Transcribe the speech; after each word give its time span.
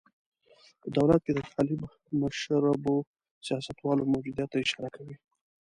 په 0.81 0.87
دولت 0.97 1.21
کې 1.25 1.31
د 1.35 1.39
طالب 1.53 1.79
مشربو 2.21 2.95
سیاستوالو 3.45 4.03
موجودیت 4.13 4.49
ته 4.51 4.57
اشاره 4.65 4.89
کوي. 4.95 5.15